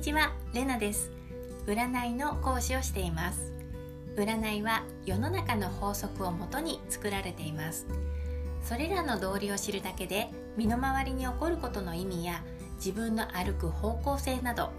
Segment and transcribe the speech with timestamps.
[0.00, 1.10] にちは、レナです。
[1.66, 3.52] 占いの講師をしています。
[4.16, 7.86] 占いは世の中の法則をもとに作られています。
[8.64, 12.42] それらの道理を知るだけで身の回りに起こることの意味や
[12.76, 14.70] 自分の歩く方向性など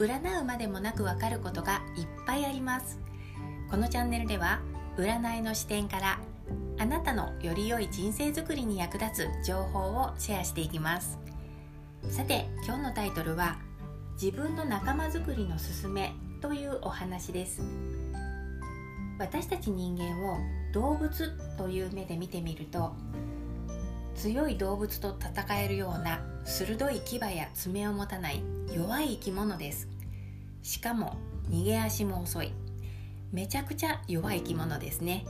[0.00, 2.98] 占うまでもなくわかることがいっぱいあります。
[3.70, 4.60] このチャンネルでは
[4.96, 6.18] 占いの視点から
[6.80, 11.16] あなたのより良い人生づくりに役立つ情報をシェアしていきます。
[12.08, 13.56] さて今日のタイトルは
[14.14, 17.62] 自分の仲間づくりのすすめというお話です。
[19.18, 20.38] 私たち人間を
[20.72, 22.94] 動物という目で見てみると
[24.14, 29.88] 強い動物と戦えるような鋭い牙や爪を持たない弱い生き物です。
[30.62, 31.16] しかも
[31.50, 32.52] 逃げ足も遅い。
[33.32, 35.24] めちゃくちゃ弱い生き物ですね。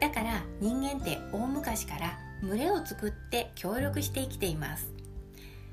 [0.00, 4.92] だから人間って大昔から群れを作って協力して生きています。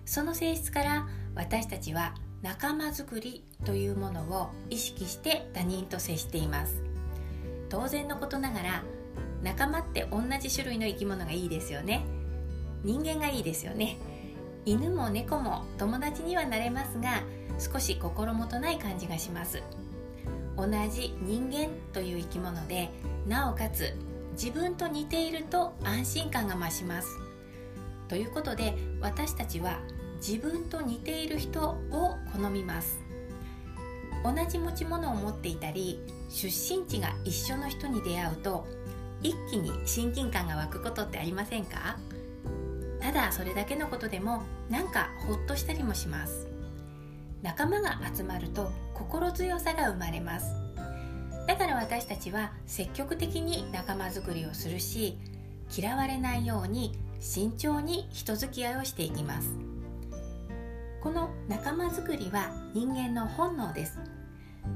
[0.06, 6.82] その性質から私たちは仲間づくりというものを意識して他人と接しています。
[7.70, 8.84] 当然のことながら
[9.44, 12.04] 仲間って同じ種類の生き物がいいですよね。
[12.84, 13.98] 人間がいいですよね。
[14.66, 17.24] 犬も猫も友達にはなれますが
[17.60, 19.62] 少し心もとない感じがします。
[20.58, 22.90] 同じ人間という生き物で
[23.28, 23.96] なおかつ
[24.34, 27.08] 自分と似ていると安心感が増します。
[28.08, 29.80] ということで私たちは
[30.26, 33.00] 自分と似ている人を好みます。
[34.24, 38.68] 同じ持ち物を持っていたり出身地が一緒の人に出会うと
[39.24, 41.98] 一気に親近感が湧くことってありませんか？
[43.02, 46.48] ただそれだけのことでもなんかほっとしたりもします。
[47.42, 50.54] 仲間が集まると心強さが生まれます。
[51.48, 55.18] だから私たちは積極的に仲間づくりをするし
[55.76, 59.50] 嫌われないように慎重に人付き合いをしていきます。
[61.02, 63.98] この仲間づくりは人間の本能です。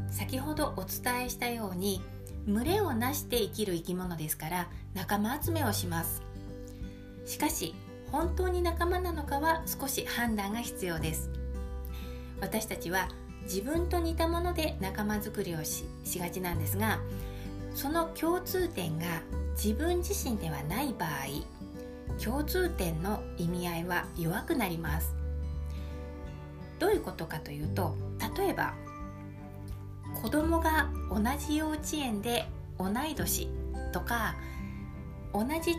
[0.10, 2.02] 先ほどお伝えしたように
[2.48, 6.24] 群れをなして生きる生き物ですから仲間集めをします。
[7.26, 7.76] しかし
[8.12, 11.30] 本当に仲間なのかは少し判断が必要です。
[12.42, 13.08] 私たちは
[13.44, 15.86] 自分と似たもので仲間づくりをし
[16.18, 17.00] がちなんですが
[17.76, 19.06] その共通点が
[19.54, 25.25] 自分自身ではない場合共通点の意味合いは弱くなります。
[26.80, 27.96] どういうことかというと
[28.38, 28.74] 例えば
[30.22, 32.48] 子供が同じ幼稚園で
[32.78, 33.50] 同い年
[33.92, 34.36] とか
[35.34, 35.76] 同じ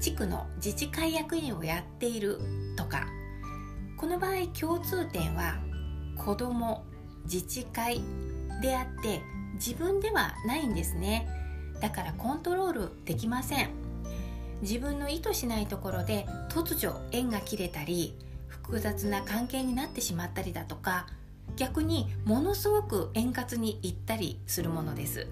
[0.00, 2.40] 地区の自治会役員をやっている
[2.76, 3.06] とか
[3.96, 5.58] この場合共通点は
[6.16, 6.84] 子供
[7.24, 8.00] 自治会
[8.60, 9.20] であって
[9.54, 11.28] 自分ではないんですね。
[11.80, 13.70] だからコントロールできません。
[14.62, 18.16] 自分の意図しないところで突如縁が切れたり
[18.72, 21.06] 複雑な関係になってしまったりだとか
[21.56, 25.26] 逆にものすごく円滑にいったりするものです。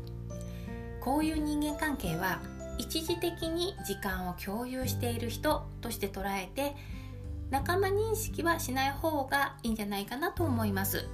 [1.01, 2.43] こういう人間関係は
[2.77, 6.77] 一時的に時間を共有している人として捉えて
[7.49, 11.09] 仲間認識はしない方がいいんじゃないかなと思います。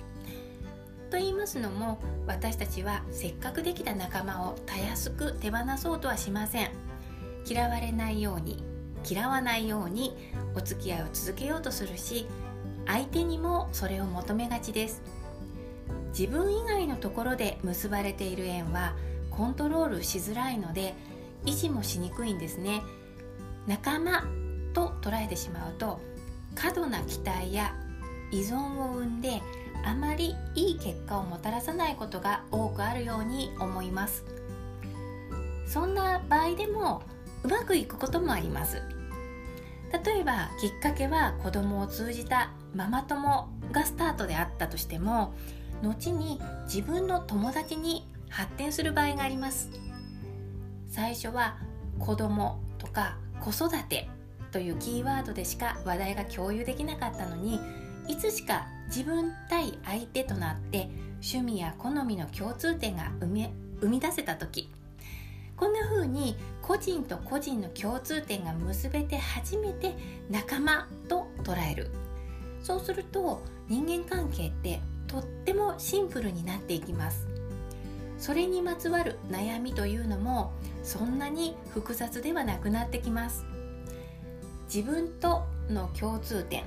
[1.12, 6.70] と言いますのも私たちはせっかくできた仲間をたやすく手放そうとはしません。
[7.48, 8.64] 嫌われないように
[9.08, 10.16] 嫌わないように
[10.54, 12.26] お付き合いを続けようとするし
[12.86, 15.02] 相手にもそれを求めがちです。
[16.18, 18.94] 自分以外のところで結ばれている縁は
[19.30, 20.94] コントロールしづらいので
[21.44, 22.82] 維持もしにくいんですね。
[23.66, 24.24] 仲間
[24.72, 26.00] と捉えてしまうと
[26.54, 27.74] 過度な期待や
[28.30, 29.42] 依存を生んで
[29.84, 34.24] あまりいい結果をもたらさないことが多くあるように思います。
[35.66, 37.02] そんな場合でも
[37.46, 38.82] うまくいくこともあります。
[40.04, 45.32] 例えばきっかけは子供を通じたママ友がスタートであったとしても
[45.80, 49.70] 後に自分の友達に発展する場合があります。
[50.88, 51.56] 最初は
[52.00, 54.08] 子供とか子育て
[54.50, 57.60] というキーワードでしか話題が共有できなかったのに
[58.08, 60.88] いつしか自分対相手となって
[61.22, 63.48] 趣味や好みの共通点が生み
[63.80, 64.68] 生み出せた時
[65.56, 69.94] こんな風に個人と個人の共通点が結べて初めて
[70.28, 71.90] 仲間と捉える。
[72.60, 77.28] そうすると人間関係ってとってもシンプルになっていきます。
[78.18, 80.52] それにまつわる悩みというのも
[80.82, 83.44] そんなに複雑ではなくなってきます。
[84.66, 86.64] 自分との共通点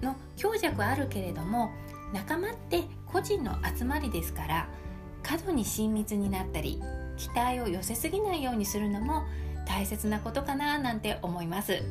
[0.00, 1.72] の強弱あるけれども
[2.12, 4.68] 仲間って個人の集まりですから
[5.24, 6.80] 過度に親密になったり
[7.16, 9.24] 期待を寄せすぎないようにするのも
[9.66, 11.82] 大切なことかななんて思います。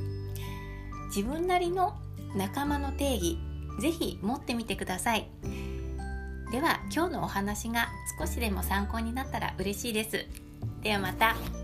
[1.16, 1.96] 自分なりの
[2.36, 3.38] 仲間の定義
[3.80, 5.28] ぜひ持ってみてください。
[6.52, 7.88] では今日のお話が
[8.20, 10.26] 少しでも参考になったら嬉しいです。
[10.82, 11.63] ではまた。